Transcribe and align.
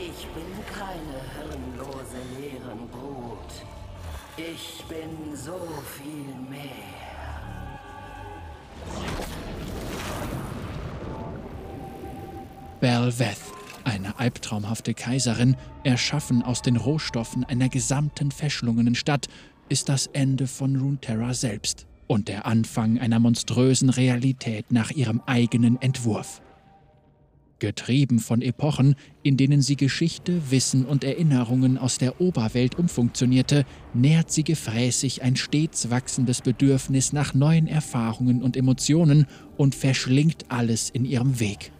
Ich 0.00 0.26
bin 0.28 0.44
keine 0.72 1.18
hirnlose 1.34 2.18
leeren 2.38 2.88
Brut. 2.88 3.50
Ich 4.36 4.84
bin 4.84 5.36
so 5.36 5.58
viel 5.96 6.34
mehr. 6.48 6.70
Belveth, 12.80 13.38
eine 13.82 14.16
albtraumhafte 14.20 14.94
Kaiserin, 14.94 15.56
erschaffen 15.82 16.44
aus 16.44 16.62
den 16.62 16.76
Rohstoffen 16.76 17.42
einer 17.42 17.68
gesamten 17.68 18.30
verschlungenen 18.30 18.94
Stadt, 18.94 19.26
ist 19.68 19.88
das 19.88 20.06
Ende 20.06 20.46
von 20.46 20.76
Runeterra 20.76 21.34
selbst 21.34 21.88
und 22.06 22.28
der 22.28 22.46
Anfang 22.46 23.00
einer 23.00 23.18
monströsen 23.18 23.90
Realität 23.90 24.70
nach 24.70 24.92
ihrem 24.92 25.20
eigenen 25.26 25.82
Entwurf. 25.82 26.40
Getrieben 27.58 28.20
von 28.20 28.40
Epochen, 28.40 28.94
in 29.22 29.36
denen 29.36 29.62
sie 29.62 29.76
Geschichte, 29.76 30.50
Wissen 30.50 30.84
und 30.84 31.02
Erinnerungen 31.02 31.76
aus 31.76 31.98
der 31.98 32.20
Oberwelt 32.20 32.78
umfunktionierte, 32.78 33.64
nährt 33.94 34.30
sie 34.30 34.44
gefräßig 34.44 35.22
ein 35.22 35.34
stets 35.34 35.90
wachsendes 35.90 36.40
Bedürfnis 36.40 37.12
nach 37.12 37.34
neuen 37.34 37.66
Erfahrungen 37.66 38.42
und 38.42 38.56
Emotionen 38.56 39.26
und 39.56 39.74
verschlingt 39.74 40.44
alles 40.48 40.88
in 40.90 41.04
ihrem 41.04 41.40
Weg. 41.40 41.72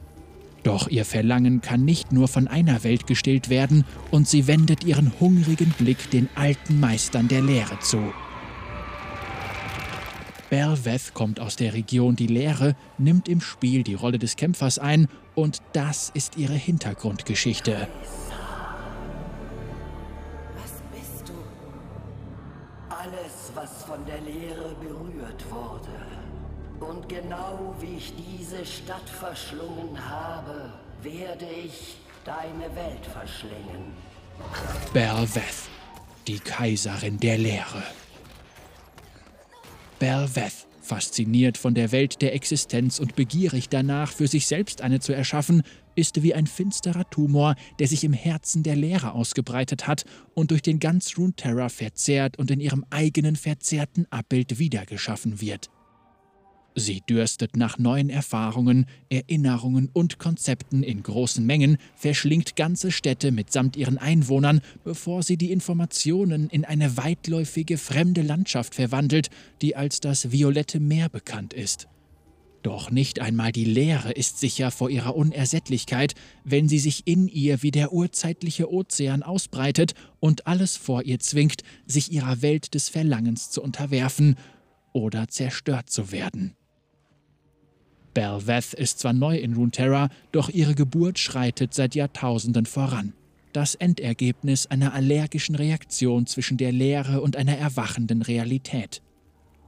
Doch 0.65 0.89
ihr 0.89 1.05
Verlangen 1.05 1.61
kann 1.61 1.85
nicht 1.85 2.13
nur 2.13 2.27
von 2.27 2.49
einer 2.49 2.83
Welt 2.83 3.07
gestillt 3.07 3.49
werden, 3.49 3.85
und 4.11 4.29
sie 4.29 4.47
wendet 4.47 4.85
ihren 4.85 5.13
hungrigen 5.21 5.73
Blick 5.79 6.11
den 6.11 6.29
alten 6.35 6.81
Meistern 6.81 7.29
der 7.29 7.43
Lehre 7.43 7.79
zu. 7.79 8.13
Belveth 10.51 11.13
kommt 11.13 11.41
aus 11.41 11.57
der 11.57 11.75
Region 11.75 12.17
Die 12.17 12.27
Lehre, 12.27 12.75
nimmt 12.97 13.29
im 13.29 13.41
Spiel 13.41 13.83
die 13.83 13.95
Rolle 13.95 14.19
des 14.19 14.37
Kämpfers 14.37 14.79
ein 14.79 15.09
und 15.35 15.61
das 15.73 16.11
ist 16.15 16.37
ihre 16.37 16.55
Hintergrundgeschichte. 16.55 17.87
Was 20.57 20.73
bist 20.99 21.29
du? 21.29 21.35
Alles, 22.89 23.53
was 23.55 23.85
von 23.85 24.05
der 24.07 24.21
Lehre 24.23 24.75
berührt 24.81 25.45
wurde. 25.51 26.09
Und 26.81 27.09
genau 27.09 27.75
wie 27.81 27.97
ich 27.97 28.15
diese 28.17 28.65
Stadt 28.65 29.09
verschlungen 29.09 29.99
habe, 30.09 30.73
werde 31.03 31.47
ich 31.47 31.99
deine 32.25 32.75
Welt 32.75 33.05
verschlingen. 33.13 33.93
Belveth, 34.93 35.69
die 36.27 36.39
Kaiserin 36.39 37.19
der 37.19 37.37
Lehre. 37.39 37.83
Belveth, 39.99 40.67
fasziniert 40.81 41.59
von 41.59 41.75
der 41.75 41.93
Welt 41.93 42.23
der 42.23 42.35
Existenz 42.35 42.99
und 42.99 43.17
begierig 43.17 43.69
danach, 43.69 44.13
für 44.13 44.29
sich 44.29 44.47
selbst 44.47 44.81
eine 44.81 45.01
zu 45.01 45.13
erschaffen, 45.13 45.63
ist 45.97 46.23
wie 46.23 46.35
ein 46.35 46.47
finsterer 46.47 47.09
Tumor, 47.11 47.57
der 47.79 47.89
sich 47.89 48.05
im 48.05 48.13
Herzen 48.13 48.63
der 48.63 48.77
Lehre 48.77 49.13
ausgebreitet 49.13 49.87
hat 49.89 50.05
und 50.35 50.53
durch 50.53 50.63
den 50.63 50.79
ganz 50.79 51.19
Runeterra 51.19 51.69
verzehrt 51.69 52.39
und 52.39 52.51
in 52.51 52.61
ihrem 52.61 52.85
eigenen 52.91 53.35
verzerrten 53.35 54.07
Abbild 54.11 54.59
wiedergeschaffen 54.59 55.41
wird. 55.41 55.69
Sie 56.79 57.01
dürstet 57.01 57.57
nach 57.57 57.79
neuen 57.79 58.09
Erfahrungen, 58.09 58.87
Erinnerungen 59.09 59.91
und 59.93 60.19
Konzepten 60.19 60.85
in 60.85 61.03
großen 61.03 61.45
Mengen, 61.45 61.77
verschlingt 61.97 62.55
ganze 62.55 62.93
Städte 62.93 63.33
mitsamt 63.33 63.77
ihren 63.77 63.99
Einwohnern, 63.99 64.61
bevor 64.85 65.25
sie 65.25 65.37
die 65.37 65.51
Informationen 65.51 66.49
in 66.49 66.65
eine 66.65 66.97
weitläufige 66.97 67.79
fremde 67.79 68.23
Landschaft 68.23 68.77
verwandelt, 68.77 69.29
die 69.61 69.75
als 69.75 69.99
das 69.99 70.31
violette 70.31 70.79
Meer 70.79 71.09
bekannt 71.09 71.53
ist. 71.53 71.89
Doch 72.63 72.91
nicht 72.91 73.21
einmal 73.21 73.51
die 73.51 73.65
Leere 73.65 74.13
ist 74.13 74.39
sicher 74.39 74.71
vor 74.71 74.91
ihrer 74.91 75.17
Unersättlichkeit, 75.17 76.15
wenn 76.45 76.69
sie 76.69 76.79
sich 76.79 77.07
in 77.07 77.27
ihr 77.27 77.63
wie 77.63 77.71
der 77.71 77.93
urzeitliche 77.93 78.73
Ozean 78.73 79.23
ausbreitet 79.23 79.95
und 80.21 80.47
alles 80.47 80.77
vor 80.77 81.03
ihr 81.03 81.19
zwingt, 81.19 81.63
sich 81.87 82.13
ihrer 82.13 82.43
Welt 82.43 82.75
des 82.75 82.89
Verlangens 82.89 83.51
zu 83.51 83.63
unterwerfen 83.63 84.37
oder 84.93 85.29
zerstört 85.29 85.91
zu 85.91 86.13
werden. 86.13 86.58
Belveth 88.19 88.75
ist 88.75 88.99
zwar 88.99 89.13
neu 89.13 89.37
in 89.37 89.53
Runeterra, 89.53 90.09
doch 90.33 90.49
ihre 90.49 90.75
Geburt 90.75 91.21
schreitet 91.21 91.73
seit 91.73 91.95
Jahrtausenden 91.95 92.67
voran. 92.67 93.13
Das 93.53 93.77
Endergebnis 93.77 94.67
einer 94.67 94.93
allergischen 94.93 95.55
Reaktion 95.55 96.27
zwischen 96.27 96.57
der 96.57 96.73
Leere 96.73 97.21
und 97.21 97.37
einer 97.37 97.57
erwachenden 97.57 98.23
Realität. 98.23 99.03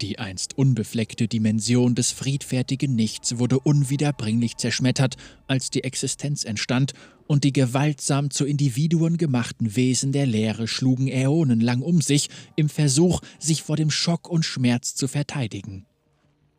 Die 0.01 0.19
einst 0.19 0.59
unbefleckte 0.59 1.29
Dimension 1.29 1.95
des 1.95 2.11
friedfertigen 2.11 2.97
Nichts 2.97 3.39
wurde 3.39 3.61
unwiederbringlich 3.61 4.57
zerschmettert, 4.57 5.17
als 5.47 5.71
die 5.71 5.85
Existenz 5.85 6.43
entstand, 6.43 6.95
und 7.29 7.45
die 7.45 7.53
gewaltsam 7.53 8.33
zu 8.33 8.47
Individuen 8.47 9.17
gemachten 9.17 9.77
Wesen 9.77 10.11
der 10.11 10.27
Leere 10.27 10.67
schlugen 10.67 11.07
äonenlang 11.07 11.83
um 11.83 12.01
sich, 12.01 12.31
im 12.57 12.69
Versuch, 12.69 13.21
sich 13.39 13.63
vor 13.63 13.77
dem 13.77 13.93
Schock 13.93 14.29
und 14.29 14.45
Schmerz 14.45 14.97
zu 14.97 15.07
verteidigen. 15.07 15.87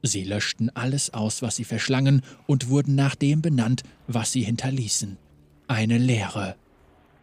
Sie 0.03 0.23
löschten 0.23 0.69
alles 0.69 1.13
aus, 1.13 1.41
was 1.41 1.55
sie 1.55 1.63
verschlangen, 1.63 2.21
und 2.47 2.69
wurden 2.69 2.95
nach 2.95 3.15
dem 3.15 3.41
benannt, 3.41 3.83
was 4.07 4.31
sie 4.31 4.41
hinterließen. 4.41 5.17
Eine 5.67 5.97
Leere. 5.97 6.55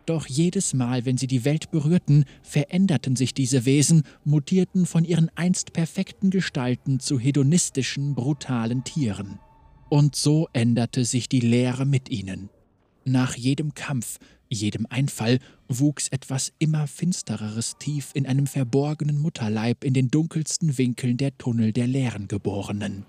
Doch 0.07 0.27
jedes 0.27 0.73
Mal, 0.73 1.05
wenn 1.05 1.19
sie 1.19 1.27
die 1.27 1.45
Welt 1.45 1.71
berührten, 1.71 2.25
veränderten 2.43 3.15
sich 3.15 3.35
diese 3.35 3.67
Wesen, 3.67 4.05
mutierten 4.25 4.87
von 4.87 5.05
ihren 5.05 5.31
einst 5.35 5.75
perfekten 5.75 6.31
Gestalten 6.31 6.99
zu 6.99 7.19
hedonistischen, 7.19 8.15
brutalen 8.15 8.85
Tieren. 8.85 9.39
Und 9.91 10.17
so 10.17 10.49
änderte 10.55 11.05
sich 11.05 11.29
die 11.29 11.41
Leere 11.41 11.85
mit 11.85 12.09
ihnen. 12.09 12.49
Nach 13.05 13.35
jedem 13.35 13.75
Kampf, 13.75 14.19
jedem 14.49 14.87
Einfall 14.89 15.39
wuchs 15.69 16.09
etwas 16.09 16.53
immer 16.59 16.87
Finstereres 16.87 17.77
tief 17.79 18.11
in 18.15 18.27
einem 18.27 18.47
verborgenen 18.47 19.19
Mutterleib 19.19 19.85
in 19.85 19.95
den 19.95 20.11
dunkelsten 20.11 20.79
Winkeln 20.79 21.17
der 21.17 21.37
Tunnel 21.39 21.73
der 21.73 21.87
leeren 21.87 22.29
Geborenen. 22.29 23.05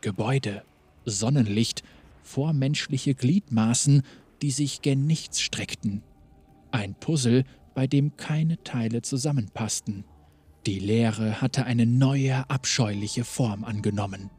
Gebäude, 0.00 0.62
Sonnenlicht, 1.04 1.82
vormenschliche 2.22 3.14
Gliedmaßen, 3.14 4.02
die 4.42 4.50
sich 4.50 4.82
gen 4.82 5.06
nichts 5.06 5.40
streckten. 5.40 6.02
Ein 6.70 6.94
Puzzle, 6.94 7.44
bei 7.74 7.86
dem 7.86 8.16
keine 8.16 8.62
Teile 8.62 9.02
zusammenpassten. 9.02 10.04
Die 10.66 10.78
Leere 10.78 11.40
hatte 11.40 11.66
eine 11.66 11.86
neue, 11.86 12.48
abscheuliche 12.48 13.24
Form 13.24 13.64
angenommen. 13.64 14.30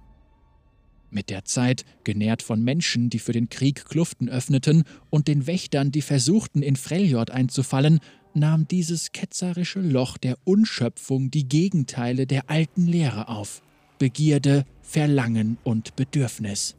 Mit 1.16 1.30
der 1.30 1.46
Zeit, 1.46 1.86
genährt 2.04 2.42
von 2.42 2.62
Menschen, 2.62 3.10
die 3.10 3.20
für 3.20 3.32
den 3.32 3.48
Krieg 3.48 3.86
Kluften 3.86 4.28
öffneten, 4.28 4.84
und 5.10 5.30
den 5.30 5.48
Wächtern, 5.48 5.90
die 5.90 6.02
versuchten, 6.02 6.62
in 6.62 6.76
Freljord 6.76 7.32
einzufallen, 7.32 8.02
nahm 8.34 8.68
dieses 8.68 9.14
ketzerische 9.14 9.80
Loch 9.80 10.18
der 10.18 10.38
Unschöpfung 10.44 11.32
die 11.32 11.48
Gegenteile 11.48 12.28
der 12.28 12.50
alten 12.50 12.86
Lehre 12.86 13.30
auf. 13.30 13.62
Begierde, 13.98 14.66
Verlangen 14.82 15.58
und 15.64 15.96
Bedürfnis. 15.96 16.76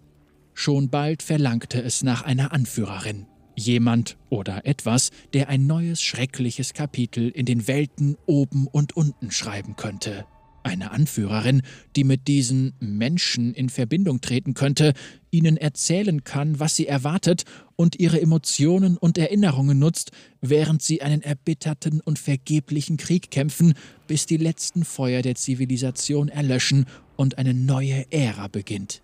Schon 0.53 0.91
bald 0.91 1.23
verlangte 1.23 1.81
es 1.81 2.03
nach 2.03 2.21
einer 2.21 2.53
Anführerin. 2.53 3.25
Jemand 3.57 4.19
oder 4.29 4.67
etwas, 4.67 5.13
der 5.33 5.49
ein 5.49 5.67
neues 5.67 6.03
schreckliches 6.03 6.75
Kapitel 6.75 7.31
in 7.31 7.47
den 7.47 7.67
Welten 7.69 8.19
oben 8.27 8.67
und 8.67 8.95
unten 8.99 9.31
schreiben 9.31 9.77
könnte 9.77 10.27
eine 10.67 10.91
Anführerin, 10.91 11.63
die 11.97 12.05
mit 12.05 12.29
diesen 12.29 12.75
Menschen 12.81 13.55
in 13.55 13.69
Verbindung 13.69 14.21
treten 14.21 14.55
könnte, 14.55 14.93
ihnen 15.31 15.57
erzählen 15.57 16.25
kann, 16.25 16.61
was 16.61 16.77
sie 16.77 16.87
erwartet 16.87 17.45
und 17.77 17.99
ihre 17.99 18.21
Emotionen 18.21 18.97
und 18.97 19.19
Erinnerungen 19.19 19.79
nutzt, 19.79 20.11
während 20.41 20.83
sie 20.83 21.03
einen 21.03 21.23
erbitterten 21.23 22.01
und 22.01 22.19
vergeblichen 22.19 22.97
Krieg 22.97 23.31
kämpfen, 23.31 23.75
bis 24.07 24.27
die 24.27 24.37
letzten 24.39 24.85
Feuer 24.85 25.23
der 25.23 25.35
Zivilisation 25.35 26.29
erlöschen 26.29 26.87
und 27.17 27.39
eine 27.39 27.55
neue 27.55 28.11
Ära 28.11 28.49
beginnt. 28.49 29.03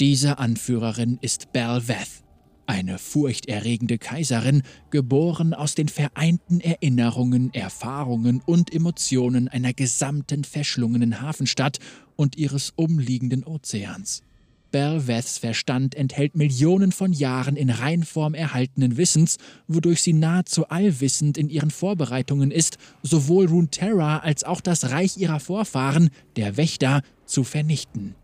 Diese 0.00 0.38
Anführerin 0.38 1.18
ist 1.20 1.52
Belveth, 1.52 2.22
eine 2.68 2.98
furchterregende 2.98 3.98
Kaiserin, 3.98 4.62
geboren 4.90 5.54
aus 5.54 5.74
den 5.74 5.88
vereinten 5.88 6.60
Erinnerungen, 6.60 7.52
Erfahrungen 7.54 8.42
und 8.44 8.72
Emotionen 8.72 9.48
einer 9.48 9.72
gesamten 9.72 10.44
verschlungenen 10.44 11.20
Hafenstadt 11.20 11.78
und 12.16 12.36
ihres 12.36 12.72
umliegenden 12.76 13.44
Ozeans. 13.44 14.22
Belveths 14.70 15.38
Verstand 15.38 15.94
enthält 15.94 16.36
Millionen 16.36 16.92
von 16.92 17.14
Jahren 17.14 17.56
in 17.56 17.70
Reinform 17.70 18.34
erhaltenen 18.34 18.98
Wissens, 18.98 19.38
wodurch 19.66 20.02
sie 20.02 20.12
nahezu 20.12 20.68
allwissend 20.68 21.38
in 21.38 21.48
ihren 21.48 21.70
Vorbereitungen 21.70 22.50
ist, 22.50 22.76
sowohl 23.02 23.46
Runeterra 23.46 24.18
als 24.18 24.44
auch 24.44 24.60
das 24.60 24.90
Reich 24.90 25.16
ihrer 25.16 25.40
Vorfahren, 25.40 26.10
der 26.36 26.58
Wächter, 26.58 27.02
zu 27.24 27.44
vernichten. 27.44 28.14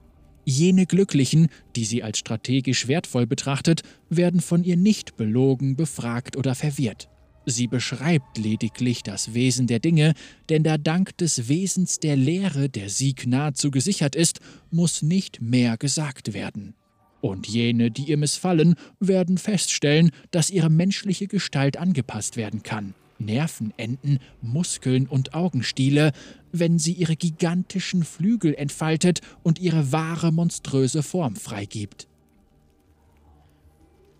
Jene 0.44 0.87
Glücklichen, 0.87 1.49
die 1.76 1.85
sie 1.85 2.02
als 2.02 2.19
strategisch 2.19 2.88
wertvoll 2.88 3.26
betrachtet, 3.26 3.82
werden 4.11 4.41
von 4.41 4.64
ihr 4.64 4.76
nicht 4.76 5.17
belogen, 5.17 5.76
befragt 5.76 6.37
oder 6.37 6.55
verwirrt. 6.55 7.08
Sie 7.46 7.67
beschreibt 7.67 8.38
lediglich 8.38 9.02
das 9.02 9.35
Wesen 9.35 9.67
der 9.67 9.79
Dinge, 9.79 10.14
denn 10.49 10.62
da 10.62 10.79
dank 10.79 11.17
des 11.19 11.49
Wesens 11.49 11.99
der 11.99 12.17
Lehre 12.17 12.69
der 12.69 12.88
Sieg 12.88 13.26
nahezu 13.26 13.70
gesichert 13.70 14.17
ist, 14.17 14.41
muss 14.70 15.02
nicht 15.02 15.43
mehr 15.43 15.76
gesagt 15.76 16.32
werden. 16.32 16.75
Und 17.20 17.46
jene, 17.46 17.91
die 17.91 18.05
ihr 18.05 18.17
missfallen, 18.17 18.75
werden 19.00 19.38
feststellen, 19.38 20.11
dass 20.31 20.50
ihre 20.50 20.70
menschliche 20.70 21.26
Gestalt 21.26 21.76
angepasst 21.76 22.37
werden 22.37 22.62
kann. 22.62 22.94
Nervenenden, 23.19 24.19
Muskeln 24.43 25.07
und 25.07 25.35
Augenstiele, 25.35 26.13
wenn 26.53 26.79
sie 26.79 26.93
ihre 26.93 27.17
gigantischen 27.17 28.05
Flügel 28.05 28.55
entfaltet 28.55 29.21
und 29.43 29.59
ihre 29.59 29.93
wahre 29.93 30.33
monströse 30.33 31.03
Form 31.03 31.37
freigibt. 31.37 32.09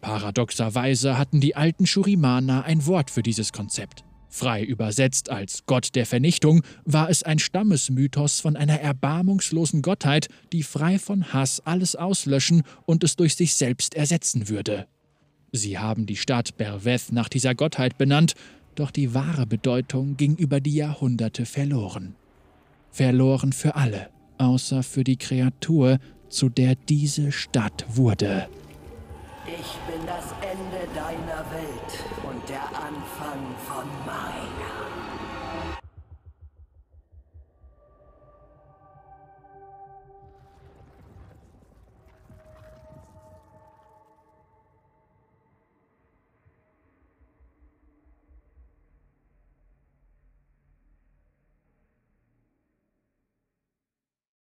Paradoxerweise 0.01 1.17
hatten 1.17 1.41
die 1.41 1.57
alten 1.57 1.87
Shurimana 1.87 2.63
ein 2.63 2.85
Wort 2.87 3.11
für 3.11 3.23
dieses 3.23 3.53
Konzept. 3.53 4.05
Frei 4.29 4.65
übersetzt 4.65 5.31
als 5.31 5.65
Gott 5.65 5.95
der 5.95 6.07
Vernichtung 6.07 6.63
war 6.85 7.09
es 7.09 7.23
ein 7.23 7.39
Stammesmythos 7.39 8.41
von 8.41 8.57
einer 8.57 8.81
erbarmungslosen 8.81 9.81
Gottheit, 9.81 10.29
die 10.53 10.65
frei 10.65 10.99
von 10.99 11.33
Hass 11.33 11.61
alles 11.65 11.95
auslöschen 11.95 12.65
und 12.85 13.05
es 13.05 13.15
durch 13.15 13.37
sich 13.37 13.55
selbst 13.55 13.95
ersetzen 13.95 14.49
würde. 14.49 14.89
Sie 15.53 15.79
haben 15.79 16.05
die 16.05 16.17
Stadt 16.17 16.57
Berweth 16.57 17.13
nach 17.13 17.29
dieser 17.29 17.55
Gottheit 17.55 17.97
benannt, 17.97 18.35
doch 18.75 18.91
die 18.91 19.15
wahre 19.15 19.47
Bedeutung 19.47 20.17
ging 20.17 20.37
über 20.37 20.61
die 20.61 20.75
Jahrhunderte 20.75 21.47
verloren. 21.47 22.15
Verloren 22.91 23.53
für 23.53 23.75
alle, 23.75 24.11
außer 24.39 24.83
für 24.83 25.05
die 25.05 25.17
Kreatur, 25.17 25.99
zu 26.29 26.49
der 26.49 26.75
diese 26.75 27.33
Stadt 27.33 27.85
wurde. 27.89 28.49
Ich 29.47 29.77
bin 29.87 30.07
das 30.07 30.35
Ende 30.41 30.89
deiner 30.95 31.45
Welt 31.51 32.05
und 32.25 32.49
der 32.49 32.65
Anfang 32.69 33.41
von 33.67 33.87
meiner. 34.07 35.24